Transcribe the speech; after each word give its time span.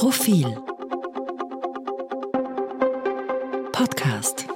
Profil 0.00 0.46
Podcast 3.70 4.46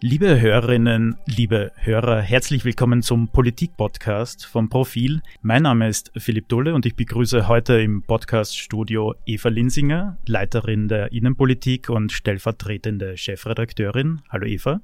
Liebe 0.00 0.40
Hörerinnen, 0.40 1.18
liebe 1.26 1.72
Hörer, 1.74 2.22
herzlich 2.22 2.64
willkommen 2.64 3.02
zum 3.02 3.28
Politik-Podcast 3.28 4.46
vom 4.46 4.70
Profil. 4.70 5.20
Mein 5.42 5.64
Name 5.64 5.86
ist 5.86 6.12
Philipp 6.16 6.48
Dulle 6.48 6.74
und 6.74 6.86
ich 6.86 6.96
begrüße 6.96 7.46
heute 7.46 7.78
im 7.78 8.04
Podcast-Studio 8.04 9.16
Eva 9.26 9.50
Linsinger, 9.50 10.16
Leiterin 10.26 10.88
der 10.88 11.12
Innenpolitik 11.12 11.90
und 11.90 12.10
stellvertretende 12.10 13.18
Chefredakteurin. 13.18 14.22
Hallo 14.30 14.46
Eva. 14.46 14.80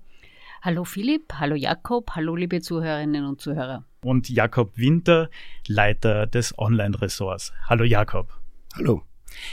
Hallo 0.60 0.84
Philipp, 0.84 1.34
hallo 1.34 1.54
Jakob, 1.54 2.10
hallo 2.16 2.34
liebe 2.34 2.60
Zuhörerinnen 2.60 3.24
und 3.24 3.40
Zuhörer. 3.40 3.84
Und 4.02 4.28
Jakob 4.28 4.76
Winter, 4.76 5.30
Leiter 5.68 6.26
des 6.26 6.58
Online-Ressorts. 6.58 7.52
Hallo 7.68 7.84
Jakob. 7.84 8.28
Hallo. 8.74 9.07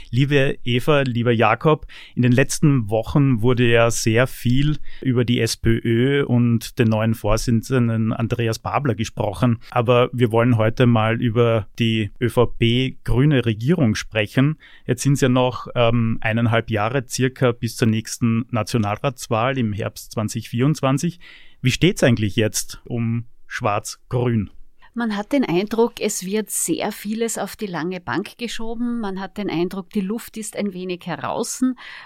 Liebe 0.10 0.58
Eva, 0.64 1.02
lieber 1.02 1.32
Jakob, 1.32 1.88
in 2.16 2.22
den 2.22 2.32
letzten 2.32 2.90
Wochen 2.90 3.42
wurde 3.42 3.68
ja 3.68 3.92
sehr 3.92 4.28
viel 4.28 4.78
über 5.02 5.26
die 5.26 5.40
SPÖ 5.40 6.24
und 6.26 6.80
den 6.80 6.88
neuen 6.88 7.14
Vorsitzenden 7.14 8.14
Andreas 8.14 8.60
Babler 8.60 8.96
gesprochen. 8.96 9.60
Aber 9.72 10.10
wir 10.14 10.32
wollen 10.32 10.58
heute 10.58 10.86
mal 10.86 11.22
über 11.22 11.68
die 11.80 12.12
ÖVP-grüne 12.22 13.46
Regierung 13.46 13.96
sprechen. 13.96 14.58
Jetzt 14.86 15.04
sind 15.04 15.14
es 15.14 15.22
ja 15.22 15.30
noch 15.30 15.68
ähm, 15.76 16.18
eineinhalb 16.22 16.70
Jahre 16.70 17.06
circa 17.08 17.52
bis 17.52 17.76
zur 17.76 17.88
nächsten 17.88 18.46
Nationalratswahl 18.52 19.58
im 19.58 19.74
Herbst 19.74 20.12
2024. 20.14 21.20
Wie 21.62 21.72
steht 21.72 21.98
es 21.98 22.04
eigentlich 22.04 22.36
jetzt 22.36 22.82
um 22.86 23.26
Schwarz-Grün? 23.48 24.50
Man 24.98 25.18
hat 25.18 25.34
den 25.34 25.44
Eindruck, 25.44 26.00
es 26.00 26.26
wird 26.26 26.50
sehr 26.50 26.94
vieles 26.94 27.38
auf 27.38 27.58
die 27.58 27.68
lange 27.68 28.00
Bank 28.00 28.38
geschoben. 28.38 29.02
Man 29.02 29.20
hat 29.20 29.38
den 29.38 29.50
Eindruck, 29.50 29.90
die 29.90 30.00
Luft 30.00 30.38
ist 30.38 30.56
ein 30.56 30.72
wenig 30.72 31.06
heraus. 31.06 31.62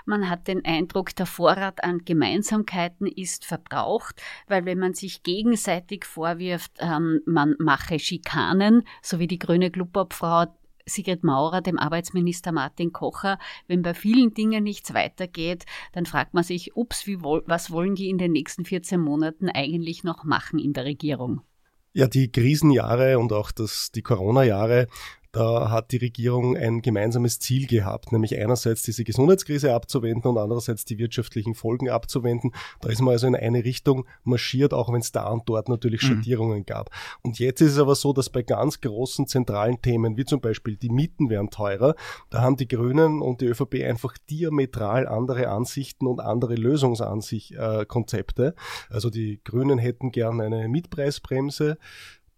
Man 0.08 0.28
hat 0.28 0.48
den 0.48 0.66
Eindruck, 0.66 1.16
der 1.16 1.28
Vorrat 1.28 1.84
an 1.84 2.00
Gemeinsamkeiten 2.04 3.06
ist 3.06 3.46
verbraucht, 3.46 4.20
weil 4.48 4.66
wenn 4.66 4.80
man 4.80 4.96
sich 4.96 5.22
gegenseitig 5.22 6.04
vorwirft, 6.04 6.72
ähm, 6.80 7.22
man 7.28 7.54
mache 7.60 8.00
Schikanen, 8.00 8.82
so 9.04 9.20
wie 9.20 9.28
die 9.28 9.38
grüne 9.38 9.70
Clubobfrau 9.70 10.48
Sigrid 10.88 11.24
Maurer, 11.24 11.62
dem 11.62 11.78
Arbeitsminister 11.78 12.52
Martin 12.52 12.92
Kocher, 12.92 13.38
wenn 13.68 13.84
bei 13.84 13.94
vielen 13.94 14.34
Dingen 14.34 14.64
nichts 14.64 14.96
weitergeht, 14.96 15.68
dann 15.92 16.08
fragt 16.08 16.34
man 16.34 16.44
sich, 16.44 16.76
ups, 16.76 17.06
wie, 17.06 17.22
was 17.22 17.70
wollen 17.70 17.94
die 17.94 18.10
in 18.10 18.18
den 18.18 18.32
nächsten 18.32 18.66
14 18.66 19.00
Monaten 19.00 19.48
eigentlich 19.48 20.04
noch 20.04 20.24
machen 20.24 20.58
in 20.58 20.74
der 20.74 20.86
Regierung? 20.86 21.44
Ja, 21.94 22.08
die 22.08 22.32
Krisenjahre 22.32 23.18
und 23.18 23.34
auch 23.34 23.52
das, 23.52 23.92
die 23.92 24.04
Corona-Jahre 24.04 24.88
da 25.32 25.70
hat 25.70 25.92
die 25.92 25.98
Regierung 25.98 26.58
ein 26.58 26.82
gemeinsames 26.82 27.40
Ziel 27.40 27.68
gehabt, 27.68 28.12
nämlich 28.12 28.38
einerseits 28.38 28.82
diese 28.82 29.04
Gesundheitskrise 29.04 29.74
abzuwenden 29.74 30.32
und 30.32 30.38
andererseits 30.38 30.86
die 30.86 30.98
wirtschaftlichen 30.98 31.54
Folgen 31.54 31.90
abzuwenden. 31.90 32.52
Da 32.82 32.90
ist 32.90 33.02
man 33.02 33.14
also 33.14 33.28
in 33.28 33.36
eine 33.36 33.64
Richtung 33.64 34.06
marschiert, 34.24 34.74
auch 34.74 34.92
wenn 34.92 35.02
es 35.02 35.12
da 35.12 35.28
und 35.28 35.48
dort 35.48 35.70
natürlich 35.70 36.02
mhm. 36.04 36.08
Schattierungen 36.08 36.60
mhm. 36.60 36.66
gab. 36.66 36.90
Und 37.22 37.38
jetzt 37.38 37.62
ist 37.62 37.74
es 37.74 37.80
aber 37.80 37.96
so, 37.96 38.12
dass 38.12 38.30
bei 38.30 38.42
ganz 38.42 38.82
großen 38.82 39.28
zentralen 39.28 39.82
Themen, 39.82 40.18
wie 40.18 40.26
zum 40.26 40.42
Beispiel 40.42 40.78
die 40.78 40.90
Mieten 40.90 41.30
werden 41.30 41.52
teurer, 41.52 41.96
da 42.32 42.42
haben 42.42 42.58
die 42.58 42.68
Grünen 42.68 43.22
und 43.22 43.42
die 43.42 43.46
ÖVP 43.46 43.84
einfach 43.86 44.18
diametral 44.30 45.08
andere 45.08 45.50
Ansichten 45.50 46.08
und 46.08 46.22
andere 46.22 46.56
Lösungskonzepte. 46.56 48.48
Äh, 48.48 48.94
also 48.94 49.10
die 49.10 49.42
Grünen 49.44 49.78
hätten 49.78 50.12
gern 50.12 50.42
eine 50.42 50.68
Mietpreisbremse, 50.68 51.78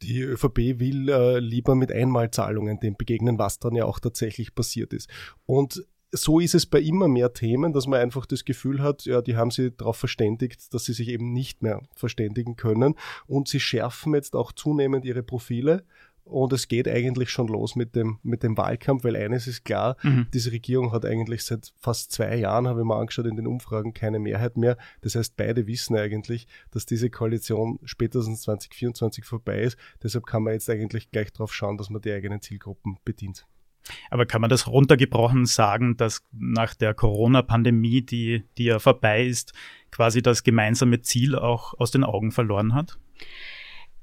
die 0.01 0.21
ÖVP 0.21 0.79
will 0.79 1.09
äh, 1.09 1.39
lieber 1.39 1.75
mit 1.75 1.91
Einmalzahlungen 1.91 2.79
dem 2.79 2.95
begegnen, 2.95 3.37
was 3.37 3.59
dann 3.59 3.75
ja 3.75 3.85
auch 3.85 3.99
tatsächlich 3.99 4.55
passiert 4.55 4.93
ist. 4.93 5.09
Und 5.45 5.85
so 6.13 6.39
ist 6.39 6.55
es 6.55 6.65
bei 6.65 6.81
immer 6.81 7.07
mehr 7.07 7.33
Themen, 7.33 7.71
dass 7.73 7.87
man 7.87 7.99
einfach 7.99 8.25
das 8.25 8.43
Gefühl 8.43 8.81
hat, 8.81 9.05
ja, 9.05 9.21
die 9.21 9.37
haben 9.37 9.51
sie 9.51 9.71
darauf 9.71 9.97
verständigt, 9.97 10.73
dass 10.73 10.85
sie 10.85 10.93
sich 10.93 11.07
eben 11.07 11.31
nicht 11.31 11.63
mehr 11.63 11.81
verständigen 11.95 12.55
können. 12.55 12.95
Und 13.27 13.47
sie 13.47 13.59
schärfen 13.59 14.13
jetzt 14.13 14.35
auch 14.35 14.51
zunehmend 14.51 15.05
ihre 15.05 15.23
Profile 15.23 15.85
und 16.23 16.53
es 16.53 16.67
geht 16.67 16.87
eigentlich 16.87 17.29
schon 17.29 17.47
los 17.47 17.75
mit 17.75 17.95
dem, 17.95 18.19
mit 18.23 18.43
dem 18.43 18.57
Wahlkampf, 18.57 19.03
weil 19.03 19.15
eines 19.15 19.47
ist 19.47 19.65
klar, 19.65 19.97
mhm. 20.03 20.27
diese 20.33 20.51
Regierung 20.51 20.91
hat 20.91 21.05
eigentlich 21.05 21.43
seit 21.43 21.73
fast 21.79 22.11
zwei 22.11 22.35
Jahren, 22.35 22.67
habe 22.67 22.81
ich 22.81 22.85
mal 22.85 22.99
angeschaut, 22.99 23.25
in 23.25 23.35
den 23.35 23.47
Umfragen 23.47 23.93
keine 23.93 24.19
Mehrheit 24.19 24.57
mehr. 24.57 24.77
Das 25.01 25.15
heißt, 25.15 25.35
beide 25.35 25.67
wissen 25.67 25.95
eigentlich, 25.95 26.47
dass 26.71 26.85
diese 26.85 27.09
Koalition 27.09 27.79
spätestens 27.83 28.43
2024 28.43 29.25
vorbei 29.25 29.61
ist. 29.61 29.77
Deshalb 30.01 30.25
kann 30.25 30.43
man 30.43 30.53
jetzt 30.53 30.69
eigentlich 30.69 31.11
gleich 31.11 31.31
darauf 31.33 31.53
schauen, 31.53 31.77
dass 31.77 31.89
man 31.89 32.01
die 32.01 32.11
eigenen 32.11 32.41
Zielgruppen 32.41 32.97
bedient. 33.03 33.45
Aber 34.09 34.25
kann 34.25 34.41
man 34.41 34.49
das 34.49 34.67
runtergebrochen 34.67 35.45
sagen, 35.45 35.97
dass 35.97 36.23
nach 36.31 36.75
der 36.75 36.93
Corona-Pandemie, 36.93 38.01
die, 38.01 38.43
die 38.57 38.65
ja 38.65 38.79
vorbei 38.79 39.25
ist, 39.25 39.53
quasi 39.89 40.21
das 40.21 40.43
gemeinsame 40.43 41.01
Ziel 41.01 41.35
auch 41.35 41.73
aus 41.79 41.91
den 41.91 42.03
Augen 42.03 42.31
verloren 42.31 42.73
hat? 42.73 42.99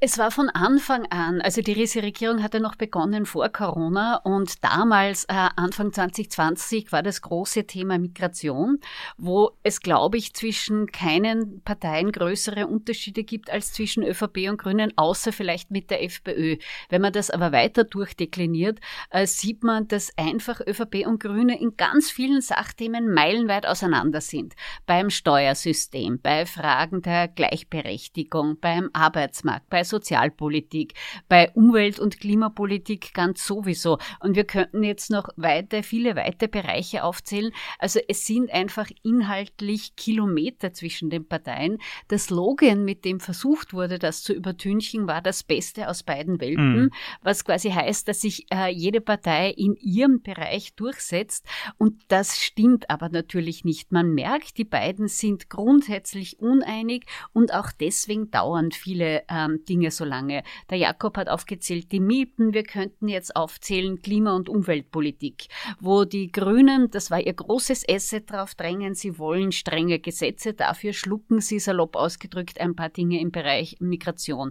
Es 0.01 0.17
war 0.17 0.31
von 0.31 0.49
Anfang 0.49 1.07
an, 1.07 1.41
also 1.41 1.61
die 1.61 1.73
Riese-Regierung 1.73 2.41
hatte 2.41 2.61
noch 2.61 2.77
begonnen 2.77 3.27
vor 3.27 3.49
Corona 3.49 4.19
und 4.19 4.63
damals, 4.63 5.25
äh, 5.25 5.49
Anfang 5.57 5.93
2020, 5.93 6.93
war 6.93 7.03
das 7.03 7.21
große 7.21 7.67
Thema 7.67 7.99
Migration, 7.99 8.79
wo 9.17 9.51
es, 9.65 9.81
glaube 9.81 10.17
ich, 10.17 10.35
zwischen 10.35 10.87
keinen 10.93 11.63
Parteien 11.63 12.13
größere 12.13 12.69
Unterschiede 12.69 13.25
gibt 13.25 13.51
als 13.51 13.73
zwischen 13.73 14.05
ÖVP 14.05 14.49
und 14.49 14.59
Grünen, 14.59 14.93
außer 14.97 15.33
vielleicht 15.33 15.73
mit 15.73 15.91
der 15.91 16.05
FPÖ. 16.05 16.59
Wenn 16.89 17.03
man 17.03 17.13
das 17.13 17.29
aber 17.29 17.51
weiter 17.51 17.83
durchdekliniert, 17.83 18.79
äh, 19.11 19.27
sieht 19.27 19.65
man, 19.65 19.89
dass 19.89 20.17
einfach 20.17 20.61
ÖVP 20.65 21.09
und 21.09 21.19
Grüne 21.19 21.61
in 21.61 21.77
ganz 21.77 22.09
vielen 22.09 22.41
Sachthemen 22.41 23.13
meilenweit 23.13 23.67
auseinander 23.67 24.21
sind. 24.21 24.55
Beim 24.87 25.11
Steuersystem, 25.11 26.21
bei 26.21 26.47
Fragen 26.47 27.03
der 27.03 27.27
Gleichberechtigung, 27.27 28.61
beim 28.61 28.91
Arbeitsmarkt, 28.93 29.69
bei 29.69 29.88
Sozialpolitik, 29.89 30.95
bei 31.29 31.51
Umwelt- 31.55 31.99
und 31.99 32.21
Klimapolitik 32.21 33.15
ganz 33.15 33.47
sowieso. 33.47 33.99
Und 34.21 34.37
wir 34.37 34.45
könnten 34.45 34.83
jetzt 34.83 35.11
noch 35.11 35.29
weiter, 35.37 35.83
viele 35.83 36.17
weitere 36.17 36.49
Bereiche 36.49 37.05
aufzählen. 37.05 37.53
Also 37.79 38.01
es 38.09 38.27
sind 38.27 38.51
einfach 38.53 38.89
inhaltlich 39.03 39.97
Kilometer 39.97 40.73
zwischen 40.73 41.11
den 41.11 41.27
Parteien. 41.27 41.79
Der 42.11 42.19
Slogan, 42.19 42.85
mit 42.85 43.05
dem 43.05 43.21
versucht 43.21 43.73
wurde, 43.73 43.99
das 43.99 44.23
zu 44.23 44.33
übertünchen, 44.33 45.07
war 45.07 45.23
das 45.23 45.43
Beste 45.43 45.89
aus 45.89 46.03
beiden 46.03 46.41
Welten, 46.41 46.85
mhm. 46.85 46.91
was 47.23 47.45
quasi 47.45 47.71
heißt, 47.71 48.09
dass 48.09 48.21
sich 48.21 48.47
äh, 48.53 48.71
jede 48.71 49.01
Partei 49.01 49.51
in 49.51 49.75
ihrem 49.77 50.23
Bereich 50.23 50.75
durchsetzt. 50.75 51.47
Und 51.79 52.03
das 52.09 52.39
stimmt 52.39 52.91
aber 52.91 53.09
natürlich 53.09 53.65
nicht. 53.65 53.93
Man 53.93 54.13
merkt, 54.13 54.59
die 54.59 54.65
beiden 54.65 55.09
sind 55.09 55.49
grundsätzlich 55.49 56.39
uneinig 56.41 57.07
und 57.33 57.55
auch 57.55 57.71
deswegen 57.73 58.31
dauern 58.31 58.73
viele 58.73 59.23
ähm, 59.29 59.65
Dinge 59.69 59.78
Dinge 59.79 59.91
so 59.93 60.05
lange. 60.05 60.43
Der 60.71 60.79
Jakob 60.79 61.17
hat 61.17 61.29
aufgezählt 61.29 61.93
die 61.93 62.01
Mieten. 62.01 62.53
Wir 62.53 62.65
könnten 62.65 63.07
jetzt 63.07 63.37
aufzählen 63.37 64.03
Klima- 64.03 64.35
und 64.35 64.49
Umweltpolitik, 64.49 65.47
wo 65.81 66.05
die 66.05 66.33
Grünen, 66.33 66.91
das 66.91 67.11
war 67.11 67.21
ihr 67.21 67.33
großes 67.33 67.89
Asset 67.89 68.31
drauf 68.31 68.57
drängen, 68.57 68.95
sie 68.95 69.19
wollen 69.19 69.53
strenge 69.53 70.01
Gesetze. 70.01 70.53
Dafür 70.53 70.93
schlucken 70.93 71.41
sie 71.41 71.61
salopp 71.61 71.95
ausgedrückt 71.95 72.61
ein 72.61 72.75
paar 72.75 72.89
Dinge 72.89 73.21
im 73.21 73.31
Bereich 73.31 73.77
Migration. 73.79 74.51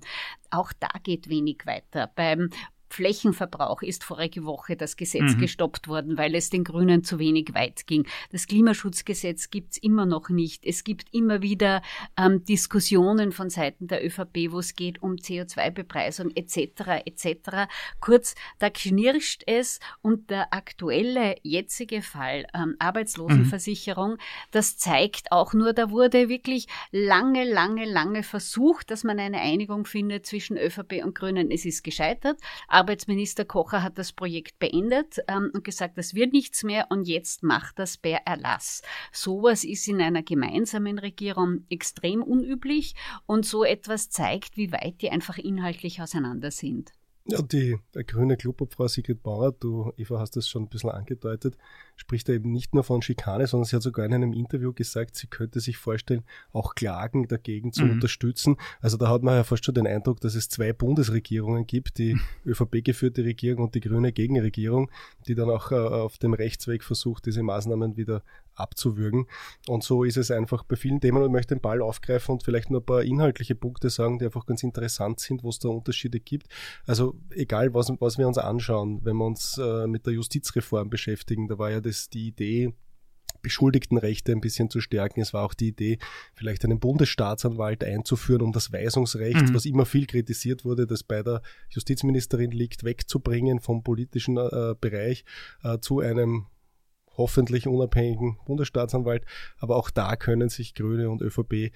Auch 0.49 0.71
da 0.79 0.89
geht 1.03 1.27
wenig 1.29 1.65
weiter. 1.65 2.09
Beim 2.15 2.49
Flächenverbrauch 2.89 3.81
ist 3.81 4.03
vorige 4.03 4.45
Woche 4.45 4.75
das 4.75 4.97
Gesetz 4.97 5.35
mhm. 5.35 5.39
gestoppt 5.39 5.87
worden, 5.87 6.17
weil 6.17 6.35
es 6.35 6.49
den 6.49 6.63
Grünen 6.63 7.03
zu 7.03 7.19
wenig 7.19 7.53
weit 7.53 7.87
ging. 7.87 8.07
Das 8.31 8.47
Klimaschutzgesetz 8.47 9.49
gibt's 9.49 9.77
immer 9.77 10.05
noch 10.05 10.29
nicht. 10.29 10.65
Es 10.65 10.83
gibt 10.83 11.13
immer 11.13 11.41
wieder 11.41 11.81
ähm, 12.17 12.43
Diskussionen 12.45 13.31
von 13.31 13.49
Seiten 13.49 13.87
der 13.87 14.05
ÖVP, 14.05 14.51
wo 14.51 14.59
es 14.59 14.75
geht 14.75 15.01
um 15.01 15.13
CO2-Bepreisung 15.13 16.31
etc. 16.35 17.03
etc. 17.05 17.69
Kurz, 17.99 18.35
da 18.59 18.69
knirscht 18.69 19.43
es 19.45 19.79
und 20.01 20.29
der 20.29 20.53
aktuelle 20.53 21.35
jetzige 21.43 22.01
Fall 22.01 22.47
ähm, 22.53 22.75
Arbeitslosenversicherung, 22.79 24.11
mhm. 24.11 24.17
das 24.51 24.77
zeigt 24.77 25.31
auch 25.31 25.53
nur, 25.53 25.73
da 25.73 25.91
wurde 25.91 26.29
wirklich 26.29 26.67
lange, 26.91 27.43
lange, 27.43 27.85
lange 27.85 28.23
versucht, 28.23 28.91
dass 28.91 29.03
man 29.03 29.19
eine 29.19 29.39
Einigung 29.39 29.85
findet 29.85 30.25
zwischen 30.25 30.57
ÖVP 30.57 31.03
und 31.03 31.15
Grünen. 31.15 31.51
Es 31.51 31.65
ist 31.65 31.83
gescheitert. 31.83 32.39
Arbeitsminister 32.77 33.43
Kocher 33.43 33.81
hat 33.81 33.97
das 33.97 34.13
Projekt 34.13 34.59
beendet 34.59 35.17
ähm, 35.27 35.49
und 35.51 35.63
gesagt, 35.63 35.97
das 35.97 36.13
wird 36.13 36.31
nichts 36.31 36.63
mehr 36.63 36.85
und 36.91 37.07
jetzt 37.07 37.41
macht 37.41 37.79
das 37.79 37.97
per 37.97 38.19
Erlass. 38.27 38.83
Sowas 39.11 39.63
ist 39.63 39.87
in 39.87 39.99
einer 39.99 40.21
gemeinsamen 40.21 40.99
Regierung 40.99 41.65
extrem 41.71 42.21
unüblich 42.21 42.93
und 43.25 43.47
so 43.47 43.63
etwas 43.63 44.11
zeigt, 44.11 44.57
wie 44.57 44.71
weit 44.71 45.01
die 45.01 45.09
einfach 45.09 45.39
inhaltlich 45.39 46.03
auseinander 46.03 46.51
sind. 46.51 46.91
Ja, 47.25 47.41
die 47.41 47.77
grüne 48.05 48.37
Klubobfrau 48.37 48.87
Sigrid 48.87 49.23
Bauer, 49.23 49.53
du, 49.53 49.91
Eva, 49.97 50.19
hast 50.19 50.35
das 50.35 50.47
schon 50.47 50.63
ein 50.63 50.69
bisschen 50.69 50.91
angedeutet, 50.91 51.57
spricht 51.97 52.29
da 52.29 52.33
eben 52.33 52.51
nicht 52.51 52.73
nur 52.73 52.83
von 52.83 53.01
Schikane, 53.01 53.47
sondern 53.47 53.65
sie 53.65 53.75
hat 53.75 53.83
sogar 53.83 54.05
in 54.05 54.13
einem 54.13 54.31
Interview 54.31 54.71
gesagt, 54.71 55.15
sie 55.15 55.27
könnte 55.27 55.59
sich 55.59 55.77
vorstellen, 55.77 56.23
auch 56.53 56.75
Klagen 56.75 57.27
dagegen 57.27 57.73
zu 57.73 57.83
mhm. 57.83 57.91
unterstützen. 57.93 58.55
Also 58.79 58.97
da 58.97 59.09
hat 59.09 59.23
man 59.23 59.35
ja 59.35 59.43
fast 59.43 59.65
schon 59.65 59.75
den 59.75 59.87
Eindruck, 59.87 60.21
dass 60.21 60.35
es 60.35 60.47
zwei 60.47 60.71
Bundesregierungen 60.71 61.67
gibt, 61.67 61.97
die 61.97 62.17
ÖVP-geführte 62.45 63.25
Regierung 63.25 63.65
und 63.65 63.75
die 63.75 63.81
grüne 63.81 64.13
Gegenregierung, 64.13 64.89
die 65.27 65.35
dann 65.35 65.49
auch 65.49 65.71
äh, 65.71 65.75
auf 65.75 66.17
dem 66.19 66.33
Rechtsweg 66.33 66.83
versucht, 66.83 67.25
diese 67.25 67.43
Maßnahmen 67.43 67.97
wieder 67.97 68.21
abzuwürgen. 68.59 69.27
Und 69.67 69.83
so 69.83 70.03
ist 70.03 70.17
es 70.17 70.31
einfach 70.31 70.63
bei 70.63 70.75
vielen 70.75 70.99
Themen 70.99 71.21
und 71.21 71.31
möchte 71.31 71.55
den 71.55 71.61
Ball 71.61 71.81
aufgreifen 71.81 72.33
und 72.33 72.43
vielleicht 72.43 72.69
nur 72.69 72.81
ein 72.81 72.85
paar 72.85 73.03
inhaltliche 73.03 73.55
Punkte 73.55 73.89
sagen, 73.89 74.19
die 74.19 74.25
einfach 74.25 74.45
ganz 74.45 74.63
interessant 74.63 75.19
sind, 75.19 75.43
wo 75.43 75.49
es 75.49 75.59
da 75.59 75.69
Unterschiede 75.69 76.19
gibt. 76.19 76.47
Also 76.85 77.15
egal, 77.29 77.73
was, 77.73 77.91
was 77.99 78.17
wir 78.17 78.27
uns 78.27 78.37
anschauen, 78.37 79.01
wenn 79.03 79.17
wir 79.17 79.25
uns 79.25 79.57
äh, 79.57 79.87
mit 79.87 80.05
der 80.05 80.13
Justizreform 80.13 80.89
beschäftigen, 80.89 81.47
da 81.47 81.57
war 81.57 81.71
ja 81.71 81.81
das 81.87 82.09
die 82.09 82.27
Idee, 82.27 82.73
Beschuldigtenrechte 83.41 84.31
ein 84.31 84.41
bisschen 84.41 84.69
zu 84.69 84.81
stärken. 84.81 85.21
Es 85.21 85.33
war 85.33 85.43
auch 85.43 85.53
die 85.53 85.69
Idee, 85.69 85.99
vielleicht 86.33 86.65
einen 86.65 86.79
Bundesstaatsanwalt 86.79 87.83
einzuführen, 87.83 88.41
um 88.41 88.51
das 88.51 88.73
Weisungsrecht, 88.73 89.49
mhm. 89.49 89.53
was 89.53 89.65
immer 89.65 89.85
viel 89.85 90.05
kritisiert 90.05 90.65
wurde, 90.65 90.87
das 90.87 91.03
bei 91.03 91.23
der 91.23 91.41
Justizministerin 91.69 92.51
liegt, 92.51 92.83
wegzubringen 92.83 93.59
vom 93.59 93.83
politischen 93.83 94.37
äh, 94.37 94.75
Bereich 94.79 95.23
äh, 95.63 95.79
zu 95.79 95.99
einem 95.99 96.47
hoffentlich 97.15 97.67
unabhängigen 97.67 98.37
Bundesstaatsanwalt. 98.45 99.25
Aber 99.57 99.75
auch 99.75 99.89
da 99.89 100.15
können 100.15 100.49
sich 100.49 100.75
Grüne 100.75 101.09
und 101.09 101.21
ÖVP 101.21 101.71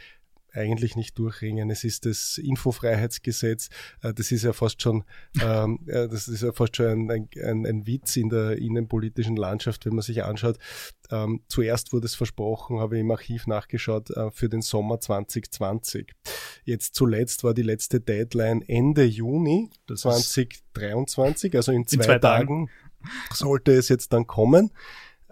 eigentlich 0.54 0.96
nicht 0.96 1.18
durchringen. 1.18 1.70
Es 1.70 1.84
ist 1.84 2.06
das 2.06 2.38
Infofreiheitsgesetz, 2.38 3.70
äh, 4.02 4.14
das 4.14 4.32
ist 4.32 4.44
ja 4.44 4.54
fast 4.54 4.82
schon, 4.82 5.04
ähm, 5.44 5.80
äh, 5.88 6.08
das 6.08 6.28
ist 6.28 6.44
ja 6.44 6.52
fast 6.52 6.76
schon 6.78 7.10
ein, 7.12 7.30
ein, 7.44 7.66
ein, 7.66 7.88
Witz 7.88 8.16
in 8.16 8.30
der 8.30 8.58
innenpolitischen 8.58 9.36
Landschaft, 9.36 9.86
wenn 9.86 9.96
man 9.96 10.04
sich 10.04 10.24
anschaut. 10.24 10.58
Ähm, 11.10 11.42
zuerst 11.48 11.94
wurde 11.94 12.06
es 12.06 12.16
versprochen, 12.16 12.80
habe 12.80 12.96
ich 12.96 13.02
im 13.02 13.12
Archiv 13.12 13.48
nachgeschaut, 13.48 14.10
äh, 14.12 14.32
für 14.32 14.50
den 14.50 14.62
Sommer 14.62 15.00
2020. 15.00 16.14
Jetzt 16.64 16.96
zuletzt 16.96 17.44
war 17.44 17.54
die 17.54 17.64
letzte 17.64 18.00
Deadline 18.00 18.62
Ende 18.68 19.04
Juni 19.04 19.70
2023, 19.88 21.56
also 21.56 21.72
in 21.72 21.88
zwei, 21.88 21.96
in 21.96 22.04
zwei 22.04 22.20
Tagen, 22.20 22.68
Tagen 22.68 22.70
sollte 23.34 23.74
es 23.74 23.90
jetzt 23.90 24.14
dann 24.14 24.28
kommen. 24.28 24.72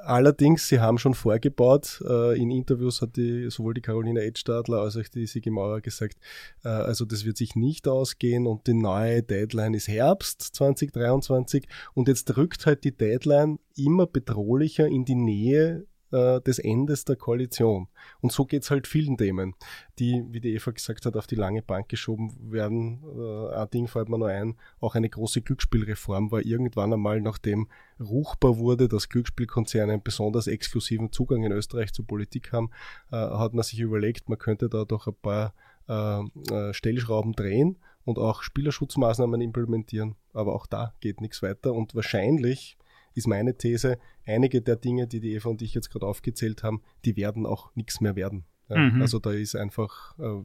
Allerdings, 0.04 0.68
sie 0.68 0.80
haben 0.80 0.98
schon 0.98 1.14
vorgebaut. 1.14 2.02
Äh, 2.08 2.40
in 2.42 2.52
Interviews 2.52 3.02
hat 3.02 3.16
die, 3.16 3.50
sowohl 3.50 3.74
die 3.74 3.82
Caroline 3.82 4.22
Edstadler 4.22 4.80
als 4.80 4.98
auch 4.98 5.08
die 5.08 5.28
Sigi 5.28 5.50
Mauer 5.50 5.82
gesagt, 5.82 6.18
äh, 6.64 6.70
also 6.70 7.06
das 7.06 7.26
wird 7.26 7.38
sich 7.38 7.56
nicht 7.56 7.88
ausgehen 7.88 8.48
und 8.48 8.68
die 8.68 8.74
neue 8.74 9.24
Deadline 9.24 9.74
ist 9.74 9.88
Herbst 9.88 10.42
2023 10.42 11.68
und 11.94 12.08
jetzt 12.08 12.36
rückt 12.38 12.66
halt 12.66 12.84
die 12.84 12.96
Deadline 12.96 13.60
immer 13.76 14.08
bedrohlicher 14.08 14.88
in 14.88 15.06
die 15.06 15.16
Nähe 15.16 15.86
äh, 16.12 16.42
des 16.42 16.60
Endes 16.60 17.06
der 17.06 17.16
Koalition. 17.16 17.88
Und 18.22 18.32
so 18.32 18.46
geht's 18.46 18.72
halt 18.72 18.88
vielen 18.88 19.18
Themen, 19.18 19.56
die, 20.00 20.26
wie 20.30 20.40
die 20.40 20.54
Eva 20.56 20.72
gesagt 20.72 21.06
hat, 21.06 21.16
auf 21.16 21.28
die 21.28 21.36
lange 21.36 21.62
Bank 21.62 21.90
geschoben 21.90 22.52
werden. 22.52 23.04
Äh, 23.16 23.56
ein 23.56 23.70
Ding 23.70 23.88
fällt 23.88 24.10
mir 24.10 24.18
nur 24.18 24.30
ein, 24.30 24.56
auch 24.80 24.96
eine 24.96 25.10
große 25.10 25.42
Glücksspielreform 25.42 26.32
war 26.32 26.46
irgendwann 26.46 26.94
einmal, 26.94 27.22
nachdem 27.22 27.68
ruchbar 28.00 28.58
wurde, 28.58 28.88
dass 28.88 29.10
Glücksspielkonzerne 29.10 29.94
einen 29.94 30.04
besonders 30.04 30.48
exklusiven 30.48 31.12
Zugang 31.12 31.44
in 31.44 31.52
Österreich 31.52 31.94
zur 31.94 32.08
Politik 32.08 32.54
haben, 32.54 32.72
äh, 33.12 33.18
hat 33.18 33.54
man 33.54 33.64
sich 33.64 33.80
überlegt, 33.80 34.30
man 34.30 34.38
könnte 34.38 34.70
da 34.70 34.86
doch 34.86 35.08
ein 35.08 35.16
paar 35.22 35.54
Stellschrauben 36.72 37.34
drehen 37.34 37.78
und 38.06 38.20
auch 38.20 38.44
Spielerschutzmaßnahmen 38.44 39.42
implementieren. 39.42 40.16
Aber 40.34 40.54
auch 40.54 40.68
da 40.68 40.94
geht 41.00 41.20
nichts 41.20 41.42
weiter 41.42 41.74
und 41.74 41.96
wahrscheinlich 41.96 42.78
ist 43.14 43.28
meine 43.28 43.58
These, 43.58 44.00
einige 44.26 44.62
der 44.62 44.76
Dinge, 44.76 45.08
die 45.08 45.20
die 45.20 45.34
Eva 45.34 45.50
und 45.50 45.62
ich 45.62 45.74
jetzt 45.74 45.90
gerade 45.90 46.06
aufgezählt 46.06 46.64
haben, 46.64 46.82
die 47.06 47.16
werden 47.16 47.46
auch 47.46 47.76
nichts 47.76 48.02
mehr 48.02 48.16
werden. 48.16 48.46
Ja, 48.70 48.78
mhm. 48.78 49.02
Also 49.02 49.20
da 49.20 49.32
ist 49.32 49.56
einfach 49.56 50.18
äh, 50.20 50.44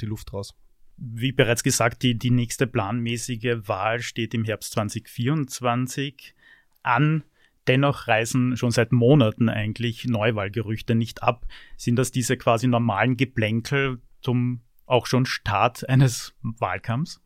die 0.00 0.06
Luft 0.06 0.32
raus. 0.32 0.54
Wie 0.96 1.32
bereits 1.32 1.62
gesagt, 1.62 2.02
die, 2.02 2.18
die 2.18 2.30
nächste 2.30 2.66
planmäßige 2.66 3.66
Wahl 3.66 4.00
steht 4.00 4.34
im 4.34 4.44
Herbst 4.44 4.72
2024 4.72 6.34
an. 6.82 7.24
Dennoch 7.66 8.08
reisen 8.08 8.56
schon 8.56 8.70
seit 8.70 8.92
Monaten 8.92 9.48
eigentlich 9.48 10.04
Neuwahlgerüchte 10.06 10.94
nicht 10.94 11.22
ab. 11.22 11.46
Sind 11.76 11.96
das 11.96 12.10
diese 12.10 12.36
quasi 12.36 12.66
normalen 12.66 13.16
Geplänkel 13.16 14.00
zum 14.20 14.60
auch 14.86 15.06
schon 15.06 15.24
Start 15.24 15.88
eines 15.88 16.34
Wahlkampfs? 16.42 17.20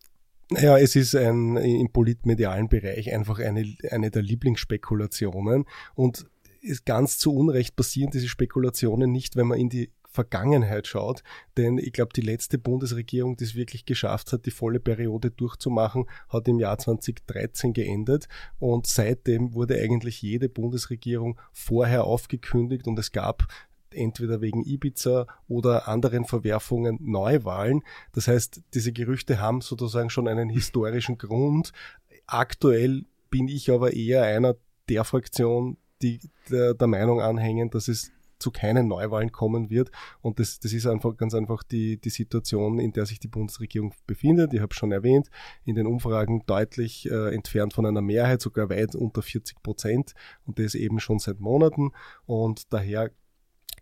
Ja, 0.51 0.79
es 0.79 0.95
ist 0.95 1.15
ein, 1.15 1.57
im 1.57 1.91
politmedialen 1.91 2.69
Bereich 2.69 3.13
einfach 3.13 3.39
eine, 3.39 3.75
eine 3.91 4.11
der 4.11 4.23
Lieblingsspekulationen 4.23 5.65
und 5.95 6.27
ist 6.61 6.87
ganz 6.87 7.19
zu 7.19 7.35
Unrecht 7.35 7.77
passieren 7.77 8.11
diese 8.11 8.29
Spekulationen 8.29 9.11
nicht, 9.13 9.37
wenn 9.37 9.47
man 9.47 9.59
in 9.59 9.69
die 9.69 9.91
Vergangenheit 10.15 10.87
schaut. 10.87 11.23
Denn 11.57 11.77
ich 11.77 11.93
glaube, 11.93 12.13
die 12.15 12.21
letzte 12.21 12.57
Bundesregierung, 12.57 13.37
die 13.37 13.45
es 13.45 13.57
wirklich 13.57 13.85
geschafft 13.85 14.33
hat, 14.33 14.47
die 14.47 14.53
volle 14.53 14.79
Periode 14.79 15.31
durchzumachen, 15.31 16.07
hat 16.29 16.47
im 16.47 16.61
Jahr 16.61 16.79
2013 16.79 17.73
geendet. 17.73 18.29
Und 18.59 18.87
seitdem 18.87 19.55
wurde 19.55 19.77
eigentlich 19.77 20.23
jede 20.23 20.49
Bundesregierung 20.49 21.39
vorher 21.53 22.05
aufgekündigt 22.05 22.87
und 22.87 22.99
es 22.99 23.11
gab 23.11 23.49
entweder 23.95 24.41
wegen 24.41 24.65
Ibiza 24.65 25.27
oder 25.49 25.89
anderen 25.89 26.25
Verwerfungen 26.25 26.99
Neuwahlen. 27.01 27.83
Das 28.13 28.29
heißt, 28.29 28.63
diese 28.75 28.93
Gerüchte 28.93 29.41
haben 29.41 29.61
sozusagen 29.61 30.11
schon 30.11 30.29
einen 30.29 30.51
historischen 30.51 31.19
Grund. 31.19 31.73
Aktuell 32.27 33.05
bin 33.31 33.49
ich 33.49 33.71
aber 33.71 33.93
eher 33.93 34.23
einer 34.23 34.57
der 34.89 35.05
Fraktion, 35.05 35.77
die 36.03 36.21
der, 36.51 36.75
der 36.75 36.87
Meinung 36.87 37.21
anhängen, 37.21 37.71
dass 37.71 37.89
es 37.89 38.13
zu 38.39 38.51
keinen 38.51 38.89
Neuwahlen 38.89 39.33
kommen 39.33 39.71
wird. 39.71 39.91
Und 40.21 40.39
das, 40.39 40.61
das 40.61 40.73
ist 40.73 40.87
einfach 40.87 41.17
ganz 41.17 41.35
einfach 41.35 41.63
die, 41.63 41.97
die 41.99 42.11
Situation, 42.11 42.79
in 42.79 42.93
der 42.93 43.07
sich 43.07 43.19
die 43.19 43.29
Bundesregierung 43.29 43.95
befindet. 44.07 44.53
Ich 44.53 44.61
habe 44.61 44.75
schon 44.75 44.93
erwähnt, 44.93 45.31
in 45.65 45.75
den 45.75 45.87
Umfragen 45.87 46.43
deutlich 46.47 47.11
äh, 47.11 47.35
entfernt 47.35 47.73
von 47.73 47.87
einer 47.87 48.03
Mehrheit, 48.03 48.43
sogar 48.43 48.69
weit 48.69 48.95
unter 48.95 49.23
40 49.23 49.63
Prozent. 49.63 50.15
Und 50.45 50.59
das 50.59 50.75
eben 50.75 51.01
schon 51.01 51.19
seit 51.19 51.41
Monaten. 51.41 51.93
Und 52.27 52.73
daher 52.73 53.11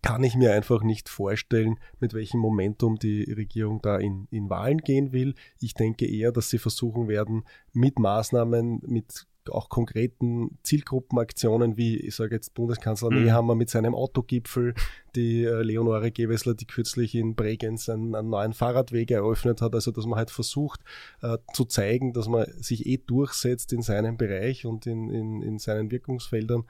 kann 0.03 0.25
ich 0.25 0.35
mir 0.35 0.53
einfach 0.53 0.83
nicht 0.83 1.09
vorstellen, 1.09 1.79
mit 2.01 2.13
welchem 2.13 2.41
Momentum 2.41 2.99
die 2.99 3.33
Regierung 3.33 3.81
da 3.83 3.99
in, 3.99 4.27
in 4.31 4.51
Wahlen 4.51 4.79
gehen 4.79 5.13
will. 5.13 5.35
Ich 5.61 5.75
denke 5.75 6.07
eher, 6.07 6.33
dass 6.33 6.51
sie 6.51 6.59
versuchen 6.59 7.09
werden, 7.09 7.45
mit 7.73 7.99
Maßnahmen, 7.99 8.83
mit 8.85 9.27
auch 9.51 9.69
konkreten 9.69 10.59
Zielgruppenaktionen, 10.63 11.77
wie 11.77 11.97
ich 11.97 12.15
sage 12.15 12.35
jetzt 12.35 12.55
Bundeskanzler 12.55 13.11
mhm. 13.11 13.25
Nehammer 13.25 13.55
mit 13.55 13.71
seinem 13.71 13.95
Autogipfel, 13.95 14.75
die 15.17 15.45
äh, 15.45 15.63
Leonore 15.63 16.11
Gewessler, 16.11 16.55
die 16.55 16.67
kürzlich 16.67 17.15
in 17.15 17.35
Bregenz 17.35 17.89
einen, 17.89 18.15
einen, 18.15 18.31
neuen 18.31 18.53
Fahrradweg 18.53 19.11
eröffnet 19.11 19.61
hat, 19.61 19.75
also 19.75 19.91
dass 19.91 20.07
man 20.07 20.19
halt 20.19 20.31
versucht 20.31 20.81
äh, 21.23 21.39
zu 21.55 21.65
zeigen, 21.65 22.13
dass 22.13 22.29
man 22.29 22.47
sich 22.61 22.87
eh 22.87 22.99
durchsetzt 22.99 23.73
in 23.73 23.83
seinem 23.83 24.17
Bereich 24.17 24.65
und 24.65 24.87
in, 24.87 25.11
in, 25.11 25.43
in 25.43 25.59
seinen 25.59 25.91
Wirkungsfeldern 25.91 26.65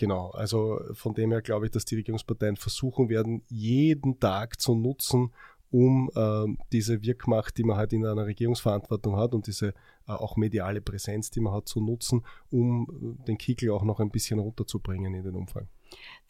Genau, 0.00 0.30
also 0.30 0.80
von 0.94 1.12
dem 1.12 1.30
her 1.30 1.42
glaube 1.42 1.66
ich, 1.66 1.72
dass 1.72 1.84
die 1.84 1.96
Regierungsparteien 1.96 2.56
versuchen 2.56 3.10
werden, 3.10 3.42
jeden 3.50 4.18
Tag 4.18 4.58
zu 4.58 4.74
nutzen, 4.74 5.30
um 5.70 6.10
äh, 6.14 6.46
diese 6.72 7.02
Wirkmacht, 7.02 7.58
die 7.58 7.64
man 7.64 7.76
halt 7.76 7.92
in 7.92 8.06
einer 8.06 8.24
Regierungsverantwortung 8.24 9.16
hat 9.16 9.34
und 9.34 9.46
diese 9.46 9.74
äh, 10.08 10.12
auch 10.12 10.38
mediale 10.38 10.80
Präsenz, 10.80 11.30
die 11.30 11.40
man 11.40 11.52
hat, 11.52 11.68
zu 11.68 11.82
nutzen, 11.82 12.24
um 12.50 13.18
den 13.28 13.36
Kickel 13.36 13.72
auch 13.72 13.84
noch 13.84 14.00
ein 14.00 14.08
bisschen 14.08 14.38
runterzubringen 14.38 15.12
in 15.12 15.22
den 15.22 15.34
Umfang. 15.34 15.68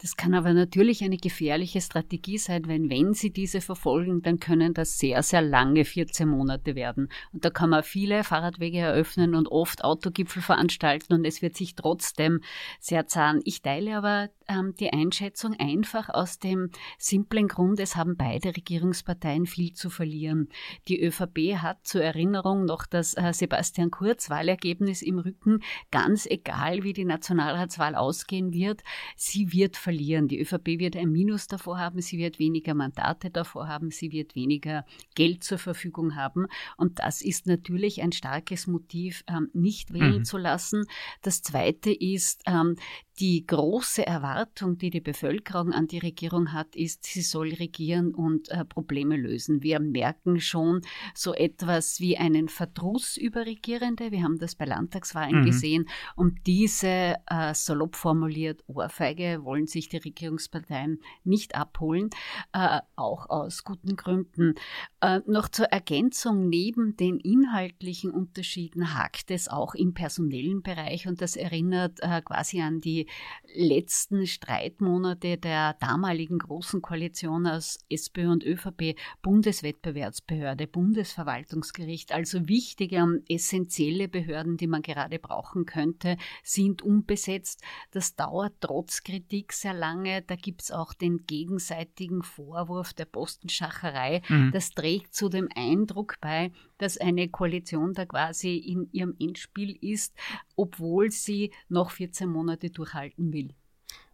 Das 0.01 0.17
kann 0.17 0.33
aber 0.33 0.53
natürlich 0.53 1.03
eine 1.03 1.17
gefährliche 1.17 1.79
Strategie 1.79 2.39
sein, 2.39 2.67
weil 2.67 2.89
wenn 2.89 3.13
Sie 3.13 3.29
diese 3.31 3.61
verfolgen, 3.61 4.23
dann 4.23 4.39
können 4.39 4.73
das 4.73 4.97
sehr, 4.97 5.21
sehr 5.21 5.43
lange 5.43 5.85
14 5.85 6.27
Monate 6.27 6.73
werden. 6.73 7.09
Und 7.31 7.45
da 7.45 7.51
kann 7.51 7.69
man 7.69 7.83
viele 7.83 8.23
Fahrradwege 8.23 8.79
eröffnen 8.79 9.35
und 9.35 9.47
oft 9.47 9.83
Autogipfel 9.83 10.41
veranstalten 10.41 11.13
und 11.13 11.25
es 11.25 11.43
wird 11.43 11.55
sich 11.55 11.75
trotzdem 11.75 12.41
sehr 12.79 13.05
zahn. 13.05 13.41
Ich 13.43 13.61
teile 13.61 13.95
aber 13.95 14.29
ähm, 14.51 14.73
die 14.79 14.91
Einschätzung 14.91 15.55
einfach 15.59 16.09
aus 16.09 16.39
dem 16.39 16.69
simplen 16.97 17.47
Grund, 17.47 17.79
es 17.79 17.95
haben 17.95 18.17
beide 18.17 18.55
Regierungsparteien 18.55 19.45
viel 19.45 19.73
zu 19.73 19.89
verlieren. 19.89 20.49
Die 20.87 21.01
ÖVP 21.01 21.57
hat 21.57 21.87
zur 21.87 22.03
Erinnerung 22.03 22.65
noch 22.65 22.85
das 22.85 23.15
äh, 23.15 23.33
Sebastian 23.33 23.91
Kurz 23.91 24.29
Wahlergebnis 24.29 25.01
im 25.01 25.19
Rücken, 25.19 25.61
ganz 25.89 26.25
egal 26.25 26.83
wie 26.83 26.93
die 26.93 27.05
Nationalratswahl 27.05 27.95
ausgehen 27.95 28.53
wird. 28.53 28.81
Sie 29.15 29.53
wird 29.53 29.77
verlieren. 29.77 30.27
Die 30.27 30.39
ÖVP 30.39 30.79
wird 30.79 30.95
ein 30.95 31.11
Minus 31.11 31.47
davor 31.47 31.79
haben, 31.79 32.01
sie 32.01 32.17
wird 32.17 32.39
weniger 32.39 32.73
Mandate 32.73 33.29
davor 33.29 33.67
haben, 33.67 33.91
sie 33.91 34.11
wird 34.11 34.35
weniger 34.35 34.85
Geld 35.15 35.43
zur 35.43 35.57
Verfügung 35.57 36.15
haben. 36.15 36.47
Und 36.77 36.99
das 36.99 37.21
ist 37.21 37.47
natürlich 37.47 38.01
ein 38.01 38.11
starkes 38.11 38.67
Motiv, 38.67 39.23
ähm, 39.27 39.49
nicht 39.53 39.93
wählen 39.93 40.19
mhm. 40.19 40.25
zu 40.25 40.37
lassen. 40.37 40.85
Das 41.21 41.41
Zweite 41.41 41.91
ist, 41.91 42.43
ähm, 42.45 42.75
die 43.21 43.45
große 43.45 44.05
Erwartung, 44.05 44.40
Erwartung, 44.41 44.79
die 44.79 44.89
die 44.89 45.01
Bevölkerung 45.01 45.71
an 45.71 45.85
die 45.85 45.99
Regierung 45.99 46.51
hat, 46.51 46.75
ist, 46.75 47.03
sie 47.03 47.21
soll 47.21 47.53
regieren 47.53 48.15
und 48.15 48.49
äh, 48.49 48.65
Probleme 48.65 49.15
lösen. 49.15 49.61
Wir 49.61 49.79
merken 49.79 50.39
schon 50.39 50.81
so 51.13 51.35
etwas 51.35 51.99
wie 51.99 52.17
einen 52.17 52.49
Verdruss 52.49 53.17
über 53.17 53.45
Regierende. 53.45 54.11
Wir 54.11 54.23
haben 54.23 54.39
das 54.39 54.55
bei 54.55 54.65
Landtagswahlen 54.65 55.41
mhm. 55.41 55.45
gesehen. 55.45 55.85
Um 56.15 56.35
diese, 56.47 57.17
äh, 57.27 57.53
salopp 57.53 57.95
formuliert, 57.95 58.63
Ohrfeige 58.65 59.43
wollen 59.43 59.67
sich 59.67 59.89
die 59.89 59.97
Regierungsparteien 59.97 60.99
nicht 61.23 61.53
abholen, 61.53 62.09
äh, 62.53 62.79
auch 62.95 63.29
aus 63.29 63.63
guten 63.63 63.95
Gründen. 63.95 64.55
Äh, 65.01 65.19
noch 65.27 65.49
zur 65.49 65.67
Ergänzung, 65.67 66.49
neben 66.49 66.97
den 66.97 67.19
inhaltlichen 67.19 68.09
Unterschieden 68.09 68.95
hakt 68.95 69.29
es 69.29 69.47
auch 69.47 69.75
im 69.75 69.93
personellen 69.93 70.63
Bereich 70.63 71.07
und 71.07 71.21
das 71.21 71.35
erinnert 71.35 71.99
äh, 72.01 72.23
quasi 72.23 72.61
an 72.61 72.81
die 72.81 73.05
letzten 73.53 74.25
Streitmonate 74.31 75.37
der 75.37 75.73
damaligen 75.75 76.39
großen 76.39 76.81
Koalition 76.81 77.45
aus 77.45 77.79
SPÖ 77.89 78.29
und 78.29 78.43
ÖVP, 78.43 78.95
Bundeswettbewerbsbehörde, 79.21 80.67
Bundesverwaltungsgericht, 80.67 82.11
also 82.11 82.47
wichtige 82.47 83.03
und 83.03 83.29
essentielle 83.29 84.07
Behörden, 84.07 84.57
die 84.57 84.67
man 84.67 84.81
gerade 84.81 85.19
brauchen 85.19 85.65
könnte, 85.65 86.17
sind 86.43 86.81
unbesetzt. 86.81 87.61
Das 87.91 88.15
dauert 88.15 88.53
trotz 88.61 89.03
Kritik 89.03 89.53
sehr 89.53 89.73
lange. 89.73 90.21
Da 90.21 90.35
gibt 90.35 90.63
es 90.63 90.71
auch 90.71 90.93
den 90.93 91.25
gegenseitigen 91.25 92.23
Vorwurf 92.23 92.93
der 92.93 93.05
Postenschacherei. 93.05 94.21
Mhm. 94.29 94.51
Das 94.53 94.71
trägt 94.71 95.13
zu 95.13 95.29
dem 95.29 95.49
Eindruck 95.55 96.15
bei, 96.21 96.51
dass 96.77 96.97
eine 96.97 97.29
Koalition 97.29 97.93
da 97.93 98.05
quasi 98.05 98.57
in 98.57 98.89
ihrem 98.91 99.15
Endspiel 99.19 99.77
ist, 99.81 100.15
obwohl 100.55 101.11
sie 101.11 101.51
noch 101.69 101.91
14 101.91 102.29
Monate 102.29 102.69
durchhalten 102.69 103.33
will. 103.33 103.53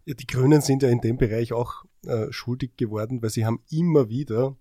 Ja, 0.07 0.13
die 0.13 0.25
Grünen 0.25 0.61
sind 0.61 0.83
ja 0.83 0.89
in 0.89 1.01
dem 1.01 1.17
Bereich 1.17 1.51
auch 1.51 1.83
äh, 2.05 2.31
schuldig 2.31 2.77
geworden, 2.77 3.21
weil 3.21 3.29
sie 3.29 3.45
haben 3.45 3.61
immer 3.69 4.07
wieder 4.07 4.55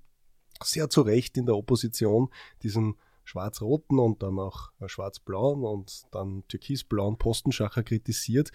sehr 0.60 0.90
zu 0.90 1.02
Recht 1.02 1.36
in 1.36 1.46
der 1.46 1.54
Opposition 1.54 2.30
diesen 2.64 2.96
schwarz-roten 3.22 4.00
und 4.00 4.24
dann 4.24 4.40
auch 4.40 4.72
äh, 4.80 4.88
schwarz-blauen 4.88 5.62
und 5.62 6.02
dann 6.10 6.42
türkis-blauen 6.48 7.16
Postenschacher 7.16 7.84
kritisiert. 7.84 8.50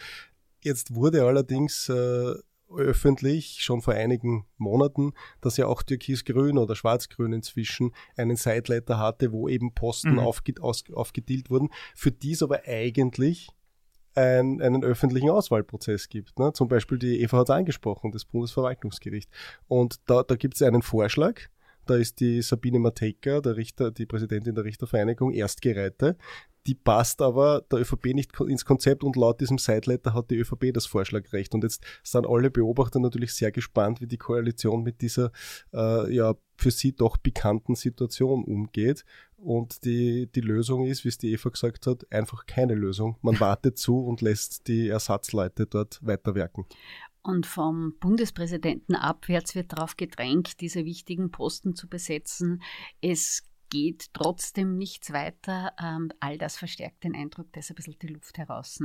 Jetzt 0.59 0.93
wurde 0.93 1.23
allerdings 1.23 1.87
äh, 1.87 2.33
öffentlich 2.69 3.63
schon 3.63 3.81
vor 3.81 3.93
einigen 3.93 4.45
Monaten, 4.57 5.13
dass 5.39 5.55
ja 5.55 5.67
auch 5.67 5.83
Türkis-Grün 5.83 6.57
oder 6.57 6.75
Schwarz-Grün 6.75 7.31
inzwischen 7.31 7.93
einen 8.17 8.35
Sideletter 8.35 8.97
hatte, 8.97 9.31
wo 9.31 9.47
eben 9.47 9.73
Posten 9.73 10.13
mhm. 10.13 10.19
aufge 10.19 10.55
aus, 10.59 10.83
aufgedealt 10.93 11.49
wurden, 11.49 11.69
für 11.95 12.11
die 12.11 12.33
es 12.33 12.43
aber 12.43 12.63
eigentlich 12.65 13.47
ein, 14.15 14.61
einen 14.61 14.83
öffentlichen 14.83 15.29
Auswahlprozess 15.29 16.09
gibt. 16.09 16.37
Ne? 16.39 16.53
Zum 16.53 16.67
Beispiel 16.67 16.97
die 16.97 17.21
Eva 17.21 17.39
hat 17.39 17.49
es 17.49 17.55
angesprochen, 17.55 18.11
das 18.11 18.25
Bundesverwaltungsgericht. 18.25 19.29
Und 19.67 19.99
da, 20.07 20.23
da 20.23 20.35
gibt 20.35 20.55
es 20.55 20.61
einen 20.61 20.81
Vorschlag, 20.81 21.41
da 21.85 21.95
ist 21.95 22.19
die 22.19 22.41
Sabine 22.41 22.79
Matejka, 22.79 23.41
der 23.41 23.57
Richter, 23.57 23.91
die 23.91 24.05
Präsidentin 24.05 24.55
der 24.55 24.63
Richtervereinigung, 24.63 25.31
Erstgereihte. 25.31 26.17
Die 26.67 26.75
passt 26.75 27.23
aber 27.23 27.65
der 27.71 27.79
ÖVP 27.79 28.13
nicht 28.13 28.39
ins 28.39 28.65
Konzept 28.65 29.03
und 29.03 29.15
laut 29.15 29.41
diesem 29.41 29.57
Sideletter 29.57 30.13
hat 30.13 30.29
die 30.29 30.37
ÖVP 30.37 30.71
das 30.71 30.85
Vorschlagrecht. 30.85 31.55
Und 31.55 31.63
jetzt 31.63 31.83
sind 32.03 32.27
alle 32.27 32.51
Beobachter 32.51 32.99
natürlich 32.99 33.33
sehr 33.33 33.51
gespannt, 33.51 33.99
wie 33.99 34.07
die 34.07 34.17
Koalition 34.17 34.83
mit 34.83 35.01
dieser 35.01 35.31
äh, 35.73 36.13
ja 36.13 36.35
für 36.57 36.69
sie 36.69 36.93
doch 36.93 37.17
bekannten 37.17 37.73
Situation 37.73 38.43
umgeht. 38.43 39.03
Und 39.37 39.85
die, 39.85 40.27
die 40.27 40.41
Lösung 40.41 40.85
ist, 40.85 41.03
wie 41.03 41.09
es 41.09 41.17
die 41.17 41.31
Eva 41.31 41.49
gesagt 41.49 41.87
hat, 41.87 42.05
einfach 42.11 42.45
keine 42.45 42.75
Lösung. 42.75 43.17
Man 43.23 43.39
wartet 43.39 43.79
zu 43.79 44.05
und 44.05 44.21
lässt 44.21 44.67
die 44.67 44.89
Ersatzleute 44.89 45.65
dort 45.65 45.99
weiterwerken. 46.05 46.65
Und 47.23 47.45
vom 47.45 47.95
Bundespräsidenten 47.99 48.95
abwärts 48.95 49.53
wird 49.53 49.73
darauf 49.73 49.95
gedrängt, 49.95 50.59
diese 50.59 50.85
wichtigen 50.85 51.29
Posten 51.31 51.75
zu 51.75 51.87
besetzen. 51.87 52.63
Es 52.99 53.43
geht 53.69 54.13
trotzdem 54.13 54.77
nichts 54.77 55.13
weiter. 55.13 55.73
Ähm, 55.81 56.11
all 56.19 56.37
das 56.37 56.57
verstärkt 56.57 57.03
den 57.03 57.15
Eindruck, 57.15 57.51
dass 57.53 57.69
ein 57.69 57.75
bisschen 57.75 57.97
die 58.01 58.07
Luft 58.07 58.37
heraus. 58.37 58.79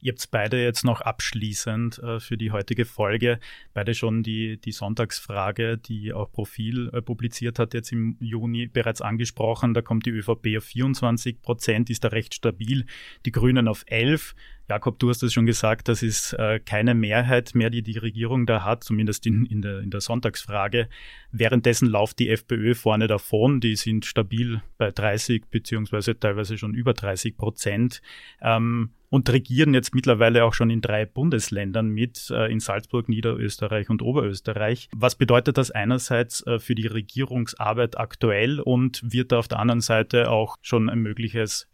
Ihr 0.00 0.12
habt 0.12 0.30
beide 0.30 0.62
jetzt 0.62 0.84
noch 0.84 1.00
abschließend 1.00 1.98
äh, 1.98 2.20
für 2.20 2.36
die 2.36 2.50
heutige 2.50 2.84
Folge, 2.84 3.40
beide 3.72 3.94
schon 3.94 4.22
die, 4.22 4.60
die 4.60 4.72
Sonntagsfrage, 4.72 5.78
die 5.78 6.12
auch 6.12 6.30
Profil 6.30 6.90
äh, 6.92 7.02
publiziert 7.02 7.58
hat, 7.58 7.74
jetzt 7.74 7.92
im 7.92 8.16
Juni 8.20 8.66
bereits 8.66 9.00
angesprochen. 9.00 9.74
Da 9.74 9.82
kommt 9.82 10.06
die 10.06 10.10
ÖVP 10.10 10.58
auf 10.58 10.64
24 10.64 11.42
Prozent, 11.42 11.90
ist 11.90 12.04
da 12.04 12.08
recht 12.08 12.34
stabil. 12.34 12.86
Die 13.24 13.32
Grünen 13.32 13.68
auf 13.68 13.84
11. 13.86 14.34
Jakob, 14.68 14.98
du 14.98 15.10
hast 15.10 15.22
es 15.22 15.32
schon 15.32 15.44
gesagt, 15.44 15.88
das 15.88 16.02
ist 16.02 16.32
äh, 16.34 16.58
keine 16.58 16.94
Mehrheit 16.94 17.54
mehr, 17.54 17.68
die 17.68 17.82
die 17.82 17.98
Regierung 17.98 18.46
da 18.46 18.64
hat, 18.64 18.82
zumindest 18.82 19.26
in, 19.26 19.44
in, 19.44 19.60
der, 19.60 19.80
in 19.80 19.90
der 19.90 20.00
Sonntagsfrage. 20.00 20.88
Währenddessen 21.32 21.88
läuft 21.88 22.18
die 22.18 22.30
FPÖ 22.30 22.74
vorne 22.74 23.06
davon, 23.06 23.60
die 23.60 23.76
sind 23.76 24.06
stabil 24.06 24.62
bei 24.78 24.90
30 24.90 25.44
beziehungsweise 25.50 26.18
teilweise 26.18 26.56
schon 26.56 26.74
über 26.74 26.94
30 26.94 27.36
Prozent. 27.36 28.00
Ähm, 28.40 28.90
und 29.14 29.30
regieren 29.30 29.74
jetzt 29.74 29.94
mittlerweile 29.94 30.44
auch 30.44 30.54
schon 30.54 30.70
in 30.70 30.80
drei 30.80 31.06
Bundesländern 31.06 31.88
mit, 31.88 32.30
äh, 32.30 32.50
in 32.50 32.58
Salzburg, 32.58 33.08
Niederösterreich 33.08 33.88
und 33.88 34.02
Oberösterreich. 34.02 34.88
Was 34.92 35.14
bedeutet 35.14 35.56
das 35.56 35.70
einerseits 35.70 36.44
äh, 36.48 36.58
für 36.58 36.74
die 36.74 36.88
Regierungsarbeit 36.88 37.96
aktuell 37.96 38.58
und 38.58 39.02
wird 39.04 39.30
da 39.30 39.38
auf 39.38 39.46
der 39.46 39.60
anderen 39.60 39.82
Seite 39.82 40.32
auch 40.32 40.56
schon 40.62 40.90
ein 40.90 40.98
mögliches 40.98 41.68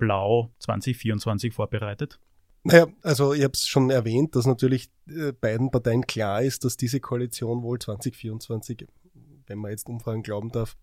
Schwarz-Blau 0.00 0.50
2024 0.58 1.54
vorbereitet? 1.54 2.18
Naja, 2.62 2.86
also 3.02 3.32
ich 3.32 3.42
habe 3.42 3.52
es 3.52 3.66
schon 3.66 3.90
erwähnt, 3.90 4.36
dass 4.36 4.46
natürlich 4.46 4.90
äh, 5.08 5.32
beiden 5.32 5.70
Parteien 5.70 6.06
klar 6.06 6.42
ist, 6.42 6.64
dass 6.64 6.76
diese 6.76 7.00
Koalition 7.00 7.62
wohl 7.62 7.78
2024, 7.78 8.86
wenn 9.46 9.58
man 9.58 9.70
jetzt 9.70 9.88
Umfragen 9.88 10.22
glauben 10.22 10.50
darf, 10.50 10.76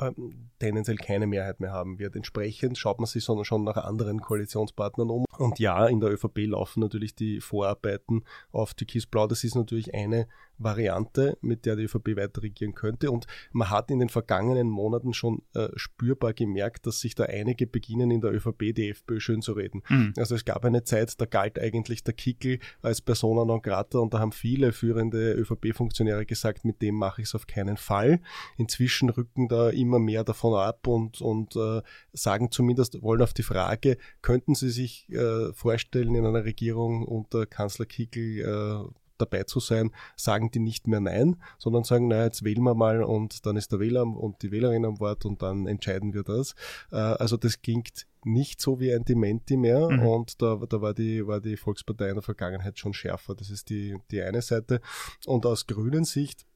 ähm, 0.00 0.50
tendenziell 0.58 0.96
keine 0.96 1.26
Mehrheit 1.26 1.60
mehr 1.60 1.72
haben 1.72 1.98
wird. 1.98 2.16
Entsprechend 2.16 2.78
schaut 2.78 2.98
man 2.98 3.06
sich 3.06 3.24
schon 3.24 3.64
nach 3.64 3.76
anderen 3.76 4.20
Koalitionspartnern 4.20 5.10
um. 5.10 5.24
Und 5.38 5.58
ja, 5.58 5.86
in 5.86 6.00
der 6.00 6.10
ÖVP 6.10 6.46
laufen 6.46 6.80
natürlich 6.80 7.14
die 7.14 7.40
Vorarbeiten 7.40 8.24
auf 8.52 8.74
Türkis-Blau. 8.74 9.26
Das 9.26 9.44
ist 9.44 9.54
natürlich 9.54 9.94
eine 9.94 10.26
Variante, 10.58 11.38
mit 11.40 11.64
der 11.64 11.76
die 11.76 11.84
ÖVP 11.84 12.16
weiter 12.16 12.42
regieren 12.42 12.74
könnte. 12.74 13.10
Und 13.10 13.26
man 13.52 13.70
hat 13.70 13.90
in 13.90 14.00
den 14.00 14.08
vergangenen 14.08 14.68
Monaten 14.68 15.14
schon 15.14 15.42
äh, 15.54 15.68
spürbar 15.76 16.32
gemerkt, 16.32 16.86
dass 16.86 17.00
sich 17.00 17.14
da 17.14 17.24
einige 17.24 17.66
beginnen 17.66 18.10
in 18.10 18.20
der 18.20 18.32
ÖVP 18.32 18.74
die 18.74 18.90
FPÖ 18.90 19.20
schön 19.20 19.42
zu 19.42 19.52
reden. 19.52 19.82
Mhm. 19.88 20.14
Also 20.16 20.34
es 20.34 20.44
gab 20.44 20.64
eine 20.64 20.82
Zeit, 20.84 21.20
da 21.20 21.26
galt 21.26 21.58
eigentlich 21.58 22.02
der 22.02 22.14
Kickel 22.14 22.58
als 22.82 23.00
Persona 23.00 23.44
non 23.44 23.62
grata 23.62 23.98
und 23.98 24.12
da 24.14 24.18
haben 24.18 24.32
viele 24.32 24.72
führende 24.72 25.32
ÖVP-Funktionäre 25.34 26.26
gesagt, 26.26 26.64
mit 26.64 26.82
dem 26.82 26.96
mache 26.96 27.22
ich 27.22 27.28
es 27.28 27.34
auf 27.34 27.46
keinen 27.46 27.76
Fall. 27.76 28.20
Inzwischen 28.56 29.10
rücken 29.10 29.48
da 29.48 29.70
immer 29.70 29.98
mehr 29.98 30.24
davon 30.24 30.54
ab 30.58 30.86
und, 30.86 31.20
und 31.20 31.54
äh, 31.56 31.82
sagen 32.12 32.50
zumindest, 32.50 33.00
wollen 33.02 33.22
auf 33.22 33.32
die 33.32 33.42
Frage, 33.42 33.96
könnten 34.22 34.54
Sie 34.54 34.70
sich 34.70 35.08
äh, 35.10 35.27
vorstellen, 35.52 36.14
in 36.14 36.26
einer 36.26 36.44
Regierung 36.44 37.04
unter 37.04 37.46
Kanzler 37.46 37.86
Kickel 37.86 38.40
äh, 38.40 38.90
dabei 39.18 39.42
zu 39.42 39.60
sein, 39.60 39.90
sagen 40.16 40.50
die 40.50 40.60
nicht 40.60 40.86
mehr 40.86 41.00
Nein, 41.00 41.36
sondern 41.58 41.84
sagen, 41.84 42.08
naja, 42.08 42.24
jetzt 42.24 42.44
wählen 42.44 42.62
wir 42.62 42.74
mal 42.74 43.02
und 43.02 43.44
dann 43.44 43.56
ist 43.56 43.72
der 43.72 43.80
Wähler 43.80 44.04
und 44.04 44.42
die 44.42 44.50
Wählerin 44.50 44.84
am 44.84 45.00
Wort 45.00 45.24
und 45.24 45.42
dann 45.42 45.66
entscheiden 45.66 46.14
wir 46.14 46.22
das. 46.22 46.54
Äh, 46.90 46.96
also 46.96 47.36
das 47.36 47.60
klingt 47.60 48.06
nicht 48.24 48.60
so 48.60 48.80
wie 48.80 48.92
ein 48.92 49.04
Dementi 49.04 49.56
mehr 49.56 49.88
mhm. 49.88 50.06
und 50.06 50.42
da, 50.42 50.56
da 50.68 50.80
war, 50.80 50.94
die, 50.94 51.26
war 51.26 51.40
die 51.40 51.56
Volkspartei 51.56 52.08
in 52.08 52.14
der 52.14 52.22
Vergangenheit 52.22 52.78
schon 52.78 52.94
schärfer. 52.94 53.34
Das 53.34 53.50
ist 53.50 53.70
die, 53.70 53.96
die 54.10 54.22
eine 54.22 54.42
Seite. 54.42 54.80
Und 55.26 55.46
aus 55.46 55.66
grünen 55.66 56.04
Sicht 56.04 56.46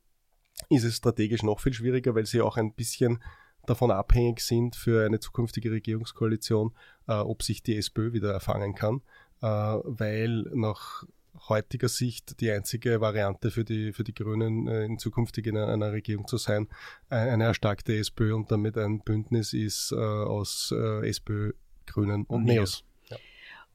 ist 0.69 0.85
es 0.85 0.97
strategisch 0.97 1.43
noch 1.43 1.61
viel 1.61 1.73
schwieriger, 1.73 2.15
weil 2.15 2.27
sie 2.27 2.41
auch 2.41 2.57
ein 2.57 2.73
bisschen 2.73 3.23
davon 3.67 3.91
abhängig 3.91 4.41
sind 4.41 4.77
für 4.77 5.05
eine 5.05 5.21
zukünftige 5.21 5.71
Regierungskoalition, 5.71 6.75
äh, 7.09 7.15
ob 7.15 7.43
sich 7.43 7.63
die 7.63 7.77
SPÖ 7.77 8.13
wieder 8.13 8.33
erfangen 8.33 8.75
kann, 8.75 9.03
äh, 9.41 9.47
weil 9.47 10.43
nach 10.55 11.05
heutiger 11.49 11.89
Sicht 11.89 12.41
die 12.41 12.51
einzige 12.51 13.01
Variante 13.01 13.51
für 13.51 13.65
die, 13.65 13.93
für 13.93 14.05
die 14.05 14.15
Grünen 14.15 14.69
äh, 14.69 14.85
in 14.85 14.99
zukünftig 14.99 15.47
in 15.47 15.57
einer 15.57 15.93
Regierung 15.93 16.27
zu 16.27 16.37
sein, 16.37 16.69
eine 17.09 17.45
erstarkte 17.45 17.97
SPÖ 17.97 18.35
und 18.35 18.51
damit 18.51 18.77
ein 18.77 19.01
Bündnis 19.01 19.53
ist 19.53 19.93
äh, 19.93 19.97
aus 19.97 20.75
äh, 20.77 21.09
SPÖ, 21.09 21.53
Grünen 21.87 22.25
und 22.25 22.45
Neos. 22.45 22.85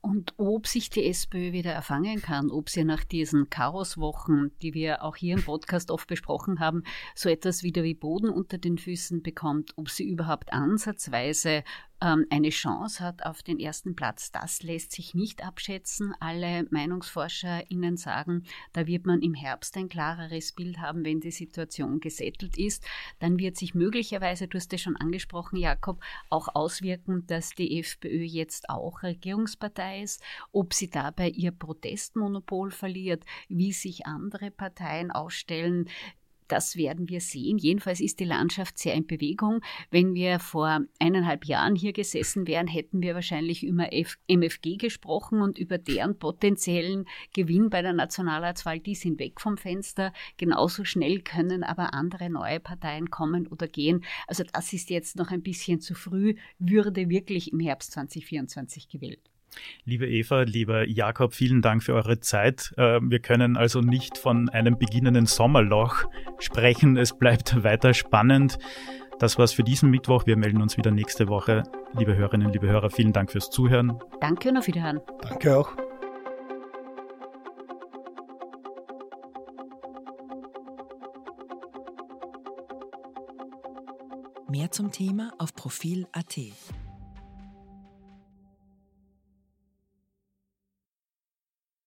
Und 0.07 0.35
ob 0.37 0.67
sich 0.67 0.89
die 0.89 1.03
SPÖ 1.03 1.51
wieder 1.51 1.73
erfangen 1.73 2.21
kann, 2.21 2.49
ob 2.49 2.69
sie 2.69 2.85
nach 2.85 3.03
diesen 3.03 3.49
Chaoswochen, 3.49 4.53
die 4.61 4.73
wir 4.73 5.03
auch 5.03 5.17
hier 5.17 5.35
im 5.35 5.43
Podcast 5.43 5.91
oft 5.91 6.07
besprochen 6.07 6.61
haben, 6.61 6.83
so 7.13 7.27
etwas 7.27 7.61
wieder 7.61 7.83
wie 7.83 7.93
Boden 7.93 8.29
unter 8.29 8.57
den 8.57 8.77
Füßen 8.77 9.21
bekommt, 9.21 9.73
ob 9.75 9.89
sie 9.89 10.09
überhaupt 10.09 10.53
ansatzweise 10.53 11.65
eine 11.99 12.49
Chance 12.49 13.03
hat 13.03 13.25
auf 13.25 13.41
den 13.41 13.59
ersten 13.59 13.95
Platz, 13.95 14.31
das 14.31 14.61
lässt 14.61 14.91
sich 14.91 15.15
nicht 15.15 15.43
abschätzen. 15.43 16.13
Alle 16.19 16.67
MeinungsforscherInnen 16.69 17.97
sagen, 17.97 18.43
da 18.73 18.85
wird 18.85 19.07
man 19.07 19.21
im 19.21 19.33
Herbst 19.33 19.75
ein 19.77 19.89
klareres 19.89 20.51
Bild 20.51 20.77
haben, 20.77 21.03
wenn 21.03 21.21
die 21.21 21.31
Situation 21.31 21.99
gesettelt 21.99 22.57
ist. 22.57 22.85
Dann 23.19 23.39
wird 23.39 23.57
sich 23.57 23.73
möglicherweise, 23.73 24.47
du 24.47 24.57
hast 24.57 24.71
es 24.73 24.81
schon 24.81 24.95
angesprochen, 24.95 25.57
Jakob, 25.57 25.99
auch 26.29 26.49
auswirken, 26.53 27.25
dass 27.25 27.49
die 27.51 27.79
FPÖ 27.79 28.21
jetzt 28.23 28.69
auch 28.69 29.01
Regierungspartei 29.01 30.03
ist, 30.03 30.21
ob 30.51 30.73
sie 30.75 30.89
dabei 30.89 31.29
ihr 31.29 31.51
Protestmonopol 31.51 32.69
verliert, 32.69 33.25
wie 33.49 33.73
sich 33.73 34.05
andere 34.05 34.51
Parteien 34.51 35.11
ausstellen, 35.11 35.89
das 36.47 36.75
werden 36.75 37.09
wir 37.09 37.21
sehen. 37.21 37.57
Jedenfalls 37.57 37.99
ist 37.99 38.19
die 38.19 38.25
Landschaft 38.25 38.77
sehr 38.77 38.93
in 38.93 39.07
Bewegung. 39.07 39.61
Wenn 39.91 40.13
wir 40.13 40.39
vor 40.39 40.81
eineinhalb 40.99 41.45
Jahren 41.45 41.75
hier 41.75 41.93
gesessen 41.93 42.47
wären, 42.47 42.67
hätten 42.67 43.01
wir 43.01 43.15
wahrscheinlich 43.15 43.63
über 43.63 43.89
MFG 44.27 44.77
gesprochen 44.77 45.41
und 45.41 45.57
über 45.57 45.77
deren 45.77 46.17
potenziellen 46.17 47.05
Gewinn 47.33 47.69
bei 47.69 47.81
der 47.81 47.93
Nationalratswahl. 47.93 48.79
Die 48.79 48.95
sind 48.95 49.19
weg 49.19 49.39
vom 49.41 49.57
Fenster. 49.57 50.13
Genauso 50.37 50.83
schnell 50.83 51.21
können 51.21 51.63
aber 51.63 51.93
andere 51.93 52.29
neue 52.29 52.59
Parteien 52.59 53.09
kommen 53.09 53.47
oder 53.47 53.67
gehen. 53.67 54.03
Also 54.27 54.43
das 54.51 54.73
ist 54.73 54.89
jetzt 54.89 55.15
noch 55.15 55.31
ein 55.31 55.41
bisschen 55.41 55.79
zu 55.79 55.93
früh, 55.93 56.35
würde 56.59 57.09
wirklich 57.09 57.51
im 57.51 57.59
Herbst 57.59 57.91
2024 57.93 58.89
gewählt. 58.89 59.29
Liebe 59.85 60.07
Eva, 60.07 60.41
lieber 60.43 60.87
Jakob, 60.87 61.33
vielen 61.33 61.61
Dank 61.61 61.83
für 61.83 61.93
eure 61.93 62.19
Zeit. 62.19 62.73
Äh, 62.77 62.99
wir 63.01 63.19
können 63.19 63.57
also 63.57 63.81
nicht 63.81 64.17
von 64.17 64.49
einem 64.49 64.77
beginnenden 64.77 65.25
Sommerloch 65.25 66.05
sprechen. 66.39 66.97
Es 66.97 67.17
bleibt 67.17 67.63
weiter 67.63 67.93
spannend. 67.93 68.57
Das 69.19 69.39
war's 69.39 69.53
für 69.53 69.63
diesen 69.63 69.89
Mittwoch. 69.89 70.27
Wir 70.27 70.37
melden 70.37 70.61
uns 70.61 70.77
wieder 70.77 70.91
nächste 70.91 71.27
Woche. 71.27 71.63
Liebe 71.97 72.15
Hörerinnen, 72.15 72.51
liebe 72.53 72.67
Hörer, 72.67 72.91
vielen 72.91 73.13
Dank 73.13 73.31
fürs 73.31 73.49
Zuhören. 73.49 73.99
Danke 74.21 74.49
und 74.49 74.57
auf 74.57 74.67
Wiederhören. 74.67 75.01
Danke 75.21 75.57
auch. 75.57 75.71
Mehr 84.49 84.71
zum 84.71 84.91
Thema 84.91 85.33
auf 85.39 85.53
Profil.at. 85.53 86.86